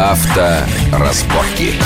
[0.00, 1.78] Авторазборки.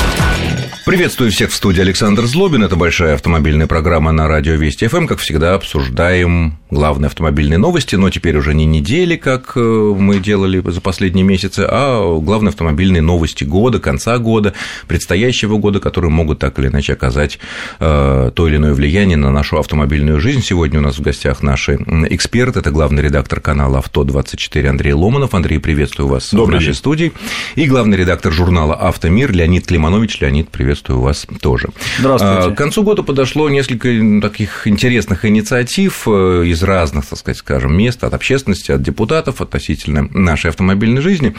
[0.84, 2.62] Приветствую всех в студии Александр Злобин.
[2.62, 5.06] Это большая автомобильная программа на радио Вести ФМ.
[5.06, 10.62] Как всегда, обсуждаем главные автомобильные новости, но теперь уже не недели, как э, мы делали
[10.62, 14.52] за последние месяцы, а главные автомобильные новости года, конца года,
[14.86, 17.38] предстоящего года, которые могут так или иначе оказать
[17.80, 20.42] э, то или иное влияние на нашу автомобильную жизнь.
[20.42, 21.76] Сегодня у нас в гостях наши
[22.10, 22.58] эксперты.
[22.58, 25.32] Это главный редактор канала «Авто-24» Андрей Ломанов.
[25.32, 26.74] Андрей, приветствую вас Добрый в нашей день.
[26.74, 27.12] студии.
[27.54, 30.20] И главный редактор журнала «Автомир» Леонид Климанович.
[30.20, 31.68] Леонид, приветствую вас тоже.
[31.98, 32.48] Здравствуйте.
[32.48, 33.88] А, К концу года подошло несколько
[34.20, 40.08] таких интересных инициатив э, из разных, так сказать, скажем, мест, от общественности, от депутатов относительно
[40.12, 41.34] нашей автомобильной жизни.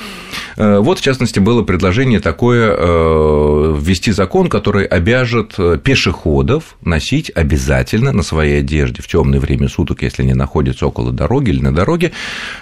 [0.58, 8.11] Э, Вот, в частности, было предложение такое э, ввести закон, который обяжет пешеходов носить обязательно
[8.11, 12.11] на своей одежде в темное время суток, если они находятся около дороги или на дороге,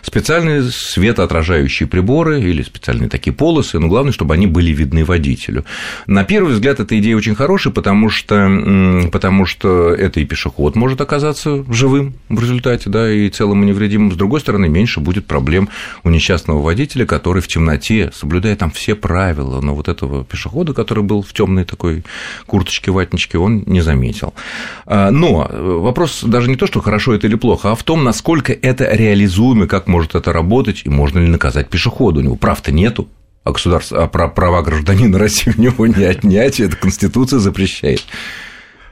[0.02, 5.66] специальные светоотражающие приборы или специальные такие полосы, но главное, чтобы они были видны водителю.
[6.08, 11.02] На первый взгляд, эта идея очень хорошая, потому что, потому что это и пешеход может
[11.02, 14.12] оказаться живым в результате, да, и целым и невредимым.
[14.12, 15.70] С другой стороны, меньше будет проблем
[16.04, 21.04] у несчастного водителя, который в темноте, соблюдая там все правила, но вот этого пешехода, который
[21.04, 22.04] был в темной такой
[22.46, 24.34] курточке, ватничке, он не заметил.
[24.86, 28.54] А, Но вопрос даже не то, что хорошо это или плохо, а в том, насколько
[28.54, 32.20] это реализуемо, как может это работать, и можно ли наказать пешехода.
[32.20, 33.08] У него прав-то нету,
[33.44, 38.04] а, государство, а пра- права гражданина России у него не отнять, это Конституция запрещает.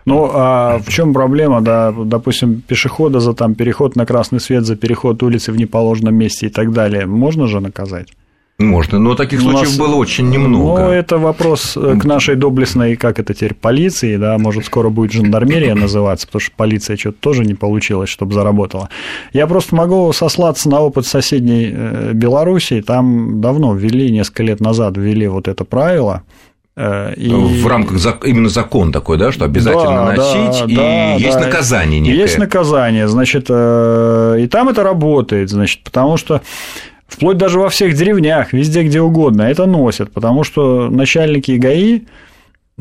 [0.05, 4.75] Ну, а в чем проблема, да, допустим, пешехода за там переход на красный свет, за
[4.75, 8.07] переход улицы в неположенном месте и так далее, можно же наказать?
[8.61, 10.81] Можно, но таких случаев нас- было очень немного.
[10.81, 15.75] Ну, это вопрос к нашей доблестной, как это теперь, полиции, да, может, скоро будет жандармерия
[15.75, 18.89] называться, потому что полиция что-то тоже не получилось, чтобы заработала.
[19.33, 24.97] Я просто могу сослаться на опыт соседней э, Белоруссии, там давно ввели, несколько лет назад
[24.97, 26.23] ввели вот это правило,
[26.75, 27.29] э, и...
[27.31, 31.38] В рамках зак- именно закон такой, да, что обязательно Да, носить, да, и да, есть
[31.39, 31.45] да.
[31.45, 32.17] наказание некое.
[32.17, 36.41] Есть наказание, значит, э, и там это работает, значит, потому что
[37.11, 42.03] вплоть даже во всех деревнях, везде, где угодно, это носят, потому что начальники ГАИ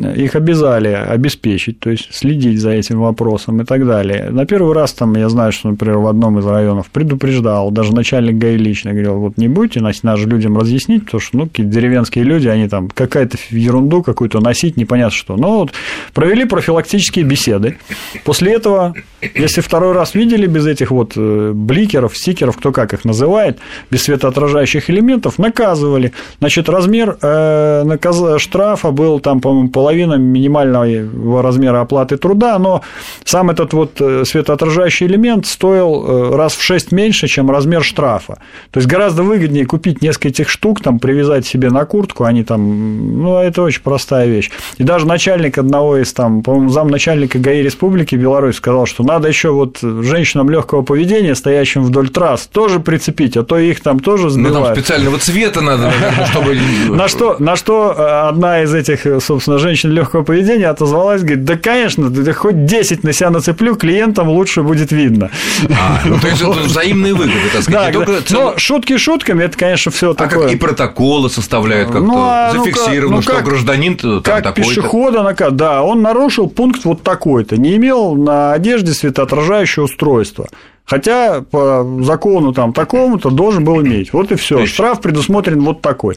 [0.00, 4.30] их обязали обеспечить, то есть следить за этим вопросом и так далее.
[4.30, 8.36] На первый раз там я знаю, что, например, в одном из районов предупреждал, даже начальник
[8.36, 12.24] ГАИ лично говорил, вот не будете носить, надо людям разъяснить, потому что, ну, какие-то деревенские
[12.24, 15.36] люди, они там какая-то ерунду какую-то носить, непонятно что.
[15.36, 15.72] Но вот
[16.14, 17.76] провели профилактические беседы.
[18.24, 18.94] После этого,
[19.34, 23.58] если второй раз видели без этих вот э, бликеров, стикеров, кто как их называет,
[23.90, 26.12] без светоотражающих элементов, наказывали.
[26.38, 32.82] Значит, размер э, наказ- штрафа был там, по-моему, половина минимального размера оплаты труда, но
[33.24, 38.38] сам этот вот э, светоотражающий элемент стоил э, раз в 6 меньше, чем размер штрафа.
[38.70, 43.22] То есть гораздо выгоднее купить несколько этих штук, там, привязать себе на куртку, они там,
[43.22, 44.50] ну, это очень простая вещь.
[44.78, 49.50] И даже начальник одного из там, по-моему, замначальника ГАИ Республики Беларусь сказал, что надо еще
[49.50, 54.30] вот женщинам легкого поведения, стоящим вдоль трасс, тоже прицепить, а то их там тоже Ну,
[54.30, 54.66] сбивают.
[54.66, 55.90] там специального цвета надо,
[56.30, 56.58] чтобы...
[56.90, 61.56] На что, на что э, одна из этих, собственно, женщин легкого поведения отозвалась, говорит, да,
[61.56, 65.30] конечно, ты хоть 10 на себя нацеплю, клиентам лучше будет видно.
[65.70, 67.92] А, ну, то есть, это взаимные выгоды, так сказать.
[67.94, 68.20] Да, да.
[68.22, 70.44] цело- но шутки шутками, это, конечно, все А такое.
[70.44, 74.22] как и протоколы составляют как-то, Ну, а, ну, зафиксировано, как- ну, что как- гражданин там
[74.22, 74.68] как такой-то.
[74.70, 80.46] пешехода, нака- да, он нарушил пункт вот такой-то, не имел на одежде светоотражающее устройство.
[80.90, 84.12] Хотя по закону там такому-то должен был иметь.
[84.12, 84.66] Вот и все.
[84.66, 86.16] Штраф предусмотрен вот такой.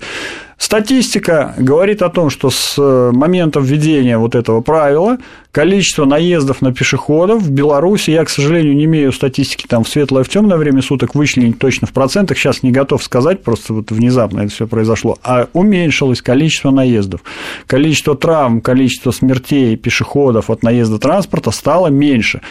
[0.57, 5.19] Статистика говорит о том, что с э, момента введения вот этого правила
[5.51, 10.23] количество наездов на пешеходов в Беларуси, я, к сожалению, не имею статистики там в светлое
[10.23, 13.91] и в темное время суток вычленить точно в процентах, сейчас не готов сказать, просто вот
[13.91, 17.21] внезапно это все произошло, а уменьшилось количество наездов.
[17.67, 22.41] Количество травм, количество смертей пешеходов от наезда транспорта стало меньше.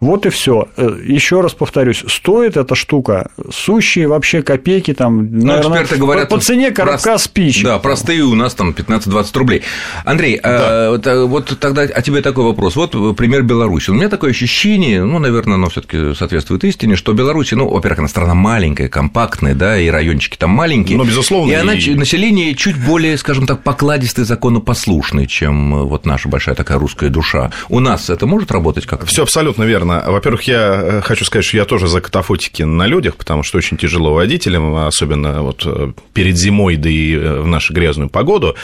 [0.00, 0.68] Вот и все.
[0.76, 6.36] Еще раз повторюсь, стоит эта штука сущие вообще копейки, там, Ну, наверное, эксперты говорят, по,
[6.36, 7.64] по цене коробка прост- спичек.
[7.64, 9.62] Да, простые у нас там 15-20 рублей.
[10.04, 12.76] Андрей, а, вот, а, вот тогда о тебе такой вопрос.
[12.76, 13.90] Вот пример Беларуси.
[13.90, 17.98] У меня такое ощущение, ну, наверное, оно все таки соответствует истине, что Беларусь, ну, во-первых,
[17.98, 20.96] она страна маленькая, компактная, да, и райончики там маленькие.
[20.96, 25.82] Ну, безусловно, И она, и- ч- население чуть более, скажем так, покладистое, законопослушное, чем э,
[25.82, 27.50] вот наша большая такая русская душа.
[27.68, 29.06] У нас это может работать как-то?
[29.06, 29.87] Все абсолютно верно.
[29.88, 33.76] Во-первых, я э, хочу сказать, что я тоже за катафотики на людях, потому что очень
[33.76, 38.54] тяжело водителям, особенно вот э, перед зимой, да и э, в нашу грязную погоду.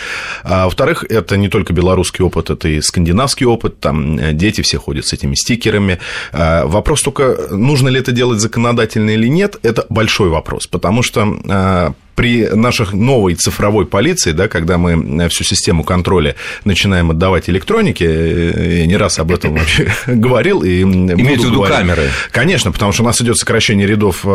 [0.43, 5.07] А во-вторых, это не только белорусский опыт, это и скандинавский опыт, там дети все ходят
[5.07, 5.99] с этими стикерами.
[6.33, 11.39] А Вопрос только, нужно ли это делать законодательно или нет, это большой вопрос, потому что
[11.49, 18.07] э, при наших новой цифровой полиции, да, когда мы всю систему контроля начинаем отдавать электронике,
[18.07, 20.63] э, я не раз об этом вообще говорил.
[20.63, 22.11] И Имеется в виду камеры?
[22.31, 24.29] Конечно, потому что у нас идет сокращение рядов э,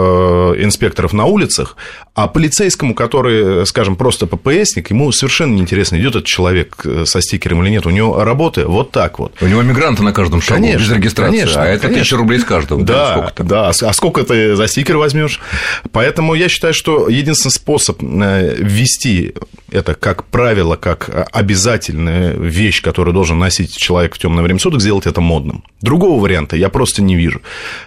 [0.59, 1.75] инспекторов на улицах,
[2.15, 7.63] а полицейскому, который, скажем, просто ППСник, ему совершенно неинтересно, идет этот человек э, со стикером
[7.63, 9.33] или нет, у него работы вот так вот.
[9.41, 12.03] У него мигранты на каждом шагу, конечно, без регистрации, конечно, а это конечно.
[12.03, 12.83] тысяча рублей с каждого.
[12.83, 15.39] Да, да, а сколько ты за стикер возьмешь?
[15.91, 19.33] Поэтому я считаю, что единственный способ э, ввести
[19.71, 25.05] это как правило, как обязательная вещь, которую должен носить человек в темное время суток, сделать
[25.05, 25.63] это модным.
[25.81, 27.41] Другого варианта я просто не вижу.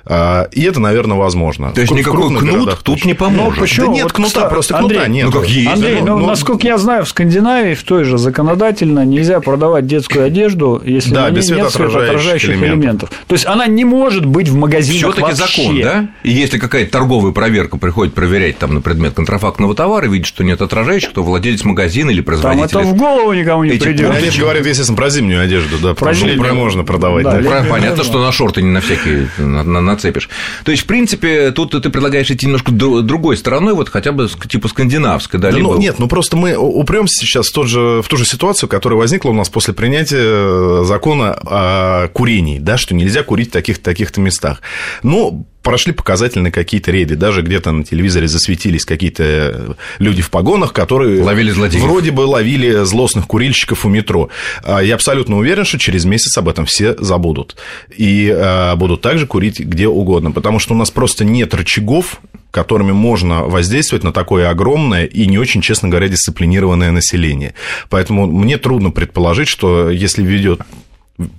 [0.05, 1.73] А, и это, наверное, возможно.
[1.73, 3.57] То есть никакой кнут городах, тут не поможет.
[3.57, 3.87] Ну, почему?
[3.89, 5.27] Да нет вот, кнута, кстати, просто Андрей, кнута нет.
[5.27, 5.71] Ну, как есть.
[5.71, 10.25] Андрей, ну, ну, насколько я знаю, в Скандинавии в той же законодательно нельзя продавать детскую
[10.25, 12.79] одежду, если да, на ней нет светоотражающих элементов.
[12.79, 13.11] элементов.
[13.27, 16.09] То есть она не может быть в магазинах Все-таки закон, да?
[16.23, 20.61] И если какая-то торговая проверка приходит проверять там на предмет контрафактного товара, видит, что нет
[20.63, 22.69] отражающих, то владелец магазина или производитель.
[22.69, 24.11] Там это в голову никому не придет.
[24.11, 27.25] Они говорят, естественно, про зимнюю одежду, да, про летнюю можно продавать.
[27.25, 27.67] Да, да.
[27.69, 30.29] Понятно, что на шорты не на всякие нацепишь.
[30.65, 34.69] То есть, в принципе, тут ты предлагаешь идти немножко другой стороной, вот хотя бы типа
[34.69, 35.73] скандинавской, да, да либо...
[35.73, 38.99] ну, Нет, ну просто мы упремся сейчас в, тот же, в ту же ситуацию, которая
[38.99, 44.17] возникла у нас после принятия закона о курении, да, что нельзя курить в таких-то таких
[44.17, 44.61] местах.
[45.03, 51.23] Ну, прошли показательные какие-то рейды, даже где-то на телевизоре засветились какие-то люди в погонах, которые
[51.23, 51.83] ловили злодеев.
[51.83, 54.29] вроде бы ловили злостных курильщиков у метро.
[54.65, 57.57] А я абсолютно уверен, что через месяц об этом все забудут
[57.97, 62.21] и а, будут также курить где угодно, потому что у нас просто нет рычагов
[62.51, 67.55] которыми можно воздействовать на такое огромное и не очень, честно говоря, дисциплинированное население.
[67.89, 70.61] Поэтому мне трудно предположить, что если ведет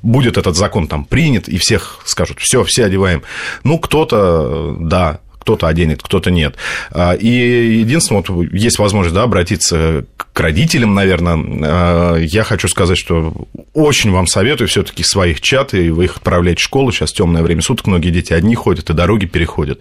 [0.01, 3.23] будет этот закон там принят, и всех скажут, все, все одеваем.
[3.63, 6.55] Ну, кто-то, да, кто-то оденет, кто-то нет.
[6.91, 11.37] А, и единственное, вот есть возможность да, обратиться к родителям, наверное.
[11.37, 13.33] А, я хочу сказать, что
[13.73, 17.61] очень вам советую все-таки своих чат, и вы их отправляете в школу, сейчас темное время
[17.61, 19.79] суток, многие дети одни ходят и дороги переходят.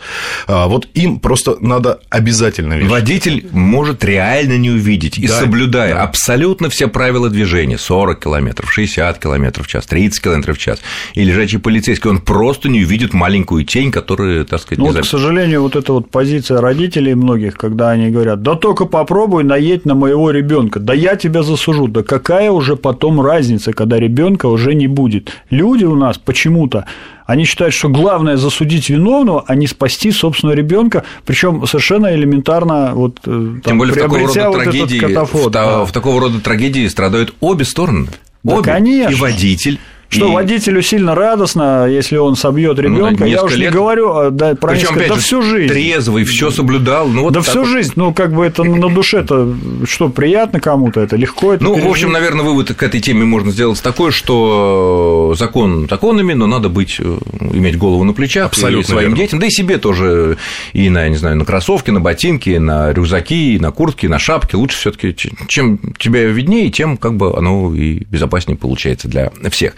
[0.49, 2.91] А, вот им просто надо обязательно вешать.
[2.91, 6.03] Водитель может реально не увидеть, и да, соблюдая да.
[6.03, 10.81] абсолютно все правила движения, 40 километров, 60 километров в час, 30 километров в час,
[11.15, 15.05] и лежачий полицейский, он просто не увидит маленькую тень, которая, так сказать, ну, вот, к
[15.05, 19.85] сожалению, сожалению, вот эта вот позиция родителей многих, когда они говорят, да только попробуй наедь
[19.85, 24.75] на моего ребенка, да я тебя засужу, да какая уже потом разница, когда ребенка уже
[24.75, 25.33] не будет.
[25.51, 26.85] Люди у нас почему-то
[27.27, 33.21] они считают, что главное засудить виновного, а не спасти собственного ребенка, причем совершенно элементарно вот
[33.25, 35.85] э, там, Тем более в такого рода вот трагедии, в, да.
[35.85, 38.09] в такого рода трагедии страдают обе стороны.
[38.43, 38.65] Да, обе.
[38.65, 39.13] конечно.
[39.13, 39.79] И водитель,
[40.13, 40.33] что и...
[40.33, 43.25] водителю сильно радостно, если он собьет ребенка.
[43.25, 43.71] Ну, Я уже лет...
[43.71, 45.73] не говорю а, да, про Причем, несколько, да же, всю жизнь.
[45.73, 47.09] Трезвый, все соблюдал.
[47.09, 47.93] Ну, вот да всю жизнь.
[47.97, 49.55] Ну, как бы это на душе-то
[49.85, 51.89] что, приятно кому-то, это легко это Ну, пережить.
[51.89, 56.69] в общем, наверное, вывод к этой теме можно сделать такой, что закон законами, но надо
[56.69, 57.19] быть, э,
[57.53, 59.17] иметь голову на плечах Абсолютно и своим верно.
[59.17, 60.37] детям, да и себе тоже,
[60.73, 64.57] и на, не знаю, на кроссовки, на ботинки, на рюкзаки, на куртки, на шапки.
[64.57, 65.15] Лучше все таки
[65.49, 69.75] чем тебя виднее, тем как бы оно и безопаснее получается для всех.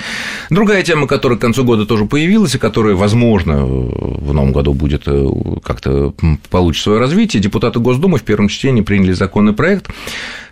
[0.51, 5.03] Другая тема, которая к концу года тоже появилась, и которая, возможно, в новом году будет
[5.07, 5.27] э,
[5.63, 6.15] как-то
[6.51, 9.91] получит свое развитие, депутаты Госдумы в первом чтении приняли законный проект,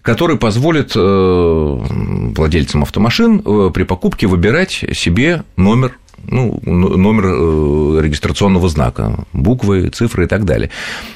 [0.03, 8.69] который позволит э, владельцам автомашин э, при покупке выбирать себе номер ну, номер э, регистрационного
[8.69, 10.71] знака, буквы, цифры и так далее.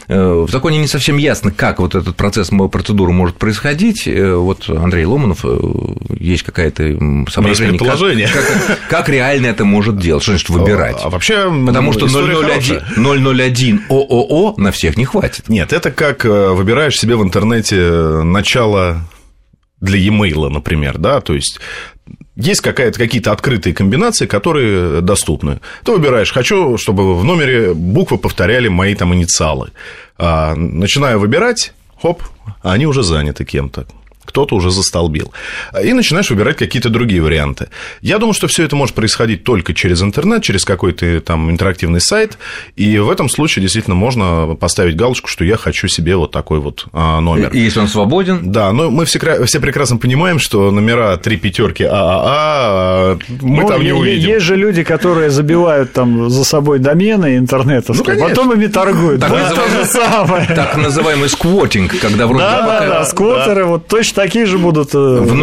[0.08, 4.06] Э, в законе не совсем ясно, как вот этот процесс, процедура может происходить.
[4.06, 5.44] Э, вот Андрей Ломанов,
[6.18, 6.82] есть какая-то
[7.30, 10.98] соображение, как, как, как реально это может делать, что значит выбирать.
[11.02, 15.48] А вообще, Потому что 001, 001 ООО на всех не хватит.
[15.48, 19.02] Нет, это как выбираешь себе в интернете начало
[19.80, 21.60] для e-mail, например, да, то есть
[22.36, 25.60] есть какие-то открытые комбинации, которые доступны.
[25.84, 29.70] Ты выбираешь, хочу, чтобы в номере буквы повторяли мои там инициалы.
[30.18, 32.22] А, начинаю выбирать, хоп,
[32.62, 33.86] они уже заняты кем-то
[34.26, 35.33] кто-то уже застолбил.
[35.83, 37.68] И начинаешь выбирать какие-то другие варианты.
[38.00, 42.38] Я думаю, что все это может происходить только через интернет, через какой-то там интерактивный сайт.
[42.76, 46.87] И в этом случае действительно можно поставить галочку, что я хочу себе вот такой вот
[46.92, 47.50] а, номер.
[47.52, 48.52] И если он свободен?
[48.52, 53.68] Да, но мы все, все прекрасно понимаем, что номера три пятерки ААА а мы ну,
[53.68, 54.28] там не увидим.
[54.28, 59.21] Есть же люди, которые забивают там за собой домены интернета, ну, потом ими торгуют.
[59.21, 60.47] Так, да, называемый, то же самое.
[60.47, 63.66] так называемый сквотинг, когда вроде да, да, да, сквотеры да.
[63.66, 65.35] вот точно такие же будут э, в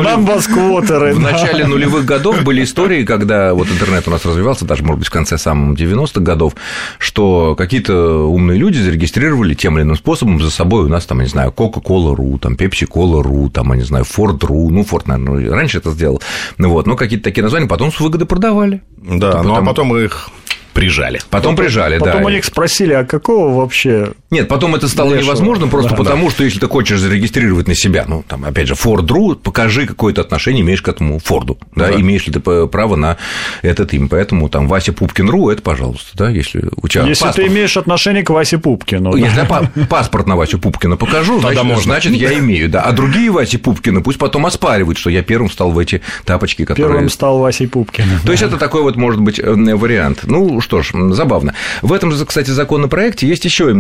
[1.13, 5.08] В начале нулевых годов были истории, когда вот интернет у нас развивался, даже, может быть,
[5.08, 6.56] в конце самых 90-х годов,
[6.98, 11.27] что какие-то умные люди зарегистрировали тем или иным способом за собой у нас, там, не
[11.27, 16.22] знаю, Coca-Cola.ru, там, Pepsi-Cola.ru, там, я не знаю, Ford.ru, ну, Ford, наверное, раньше это сделал,
[16.58, 18.82] ну, вот, но какие-то такие названия потом с выгоды продавали.
[18.98, 20.30] Да, ну, а потом их
[20.74, 21.20] прижали.
[21.30, 22.13] Потом, потом прижали, потом да.
[22.13, 26.25] Потом у них спросили, а какого вообще нет, потом это стало невозможно просто да, потому,
[26.25, 26.32] да.
[26.32, 30.63] что если ты хочешь зарегистрировать на себя, ну, там, опять же, Ford.ru, покажи какое-то отношение
[30.63, 33.18] имеешь к этому Форду, да, да, имеешь ли ты право на
[33.62, 37.48] этот им, поэтому там Вася Пупкин.ру, это пожалуйста, да, если у тебя Если паспорт...
[37.48, 39.16] ты имеешь отношение к Васе Пупкину.
[39.16, 41.84] Если я паспорт на Васю Пупкина покажу, значит, можно.
[41.84, 45.72] значит, я имею, да, а другие Васи Пупкины пусть потом оспаривают, что я первым стал
[45.72, 46.92] в эти тапочки, которые...
[46.92, 48.20] Первым стал Васей Пупкиным.
[48.25, 50.22] То есть, это такой вот, может быть, э, вариант.
[50.24, 51.54] Ну, что ж, забавно.
[51.82, 53.74] В этом, кстати, законопроекте есть еще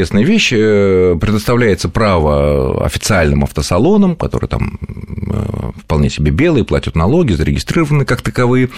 [0.00, 7.34] интересная вещь, э, предоставляется право официальным автосалонам, которые там э, вполне себе белые, платят налоги,
[7.34, 8.70] зарегистрированы как таковые,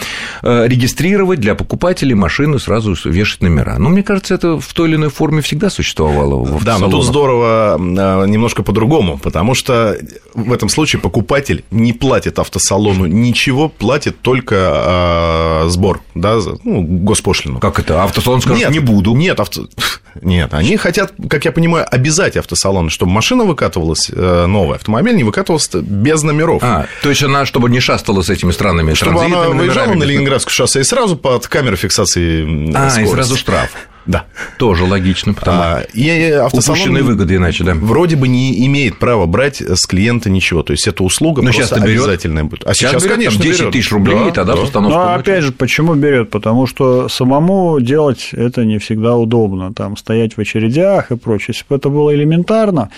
[0.43, 3.79] э, регистрировать для покупателей машины, сразу вешать номера.
[3.79, 7.05] Но мне кажется, это в той или иной форме всегда существовало в Да, но тут
[7.05, 9.97] здорово немножко по-другому, потому что
[10.35, 17.61] в этом случае покупатель не платит автосалону ничего, платит только сбор, да, ну, госпошлину.
[17.61, 18.03] Как это?
[18.03, 19.15] Автосалон скажет, нет, не буду.
[19.15, 19.69] Нет, авто...
[20.23, 25.25] нет, они хотят, как я понимаю, обязать автосалоны, чтобы машина выкатывалась э, новая, автомобиль не
[25.25, 26.63] выкатывался без номеров.
[26.63, 30.53] А, то есть она, чтобы не шастала с этими странными Чтобы она выезжала на Ленинградское
[30.53, 33.01] шоссе и сразу под камерой фиксации А, скорости.
[33.11, 33.71] и сразу штраф.
[34.07, 34.25] Да.
[34.59, 37.75] Тоже логично, потому а, и автосалон упущенные выгоды иначе, да.
[37.75, 40.63] Вроде бы не имеет права брать с клиента ничего.
[40.63, 42.67] То есть, эта услуга Но просто обязательная будет.
[42.67, 43.73] А сейчас, сейчас берет, конечно, 10 берет.
[43.73, 44.61] тысяч рублей, да, и тогда да.
[44.61, 44.99] установка.
[44.99, 46.31] Ну, опять же, почему берет?
[46.31, 49.73] Потому что самому делать это не всегда удобно.
[49.73, 51.55] Там стоять в очередях и прочее.
[51.55, 52.91] Если бы это было элементарно,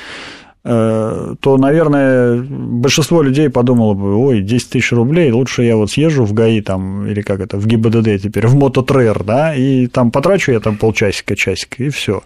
[0.44, 6.25] Э, то, наверное, большинство людей подумало бы, ой, 10 тысяч рублей, лучше я вот съезжу
[6.25, 10.53] в ГАИ там, или как это, в ГИБДД теперь, в мототрейер, да, и там потрачу
[10.53, 12.23] я там полчасика, часик, и все.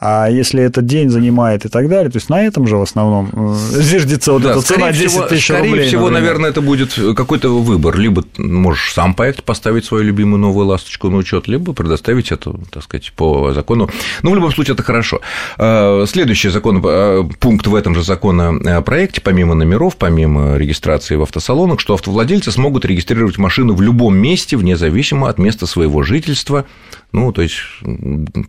[0.00, 3.28] А если этот день занимает и так далее, то есть на этом же в основном
[3.32, 5.72] э, зиждется вот да, эта цена 10 всего, тысяч скорее рублей.
[5.72, 6.22] Скорее всего, например.
[6.22, 7.98] наверное, это будет какой-то выбор.
[7.98, 12.82] Либо можешь сам поехать поставить свою любимую новую ласточку на учет, либо предоставить это, так
[12.82, 13.90] сказать, по закону.
[14.22, 15.20] Ну, в любом случае, это хорошо.
[15.58, 21.78] Э, следующий закон, э, пункт в этом же законопроекте, помимо номеров, помимо регистрации в автосалонах,
[21.78, 26.64] что автовладельцы смогут регистрировать машину в любом месте, вне зависимости от места своего жительства,
[27.12, 27.56] ну, то есть,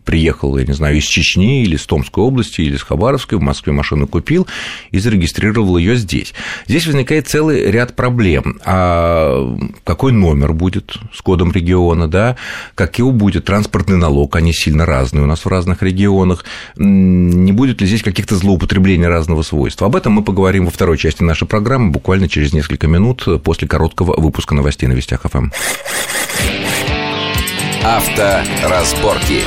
[0.04, 3.72] приехал, я не знаю, из Чечни или из Томской области, или из Хабаровской, в Москве
[3.72, 4.46] машину купил
[4.90, 6.34] и зарегистрировал ее здесь.
[6.66, 8.60] Здесь возникает целый ряд проблем.
[8.64, 12.36] А какой номер будет с кодом региона, да?
[12.74, 16.44] Какой будет транспортный налог, они сильно разные у нас в разных регионах.
[16.76, 19.86] Не будет ли здесь каких-то злоупотреблений разного свойства?
[19.86, 24.20] Об этом мы поговорим во второй части нашей программы буквально через несколько минут после короткого
[24.20, 25.50] выпуска новостей на Вестях ФМ.
[27.84, 29.42] Авторазборки.